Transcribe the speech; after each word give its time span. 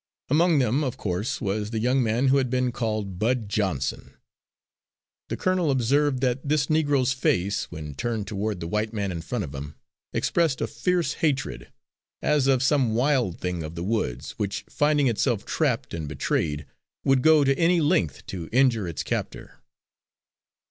Among 0.31 0.57
them, 0.57 0.83
of 0.83 0.97
course, 0.97 1.39
was 1.39 1.69
the 1.69 1.77
young 1.77 2.01
man 2.01 2.29
who 2.29 2.37
had 2.37 2.49
been 2.49 2.71
called 2.71 3.19
Bud 3.19 3.47
Johnson. 3.47 4.15
The 5.29 5.37
colonel 5.37 5.69
observed 5.69 6.21
that 6.21 6.49
this 6.49 6.71
Negro's 6.71 7.13
face, 7.13 7.69
when 7.69 7.93
turned 7.93 8.25
toward 8.25 8.61
the 8.61 8.67
white 8.67 8.93
man 8.93 9.11
in 9.11 9.21
front 9.21 9.43
of 9.43 9.53
him, 9.53 9.75
expressed 10.11 10.59
a 10.59 10.65
fierce 10.65 11.13
hatred, 11.21 11.71
as 12.19 12.47
of 12.47 12.63
some 12.63 12.95
wild 12.95 13.39
thing 13.39 13.61
of 13.61 13.75
the 13.75 13.83
woods, 13.83 14.31
which 14.37 14.65
finding 14.67 15.05
itself 15.07 15.45
trapped 15.45 15.93
and 15.93 16.07
betrayed, 16.09 16.65
would 17.05 17.21
go 17.21 17.43
to 17.43 17.55
any 17.55 17.79
length 17.79 18.25
to 18.25 18.49
injure 18.51 18.87
its 18.87 19.03
captor. 19.03 19.59